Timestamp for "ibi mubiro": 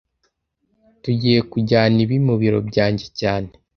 2.05-2.59